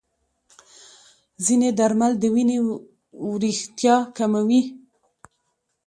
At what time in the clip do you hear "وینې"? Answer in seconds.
2.33-2.57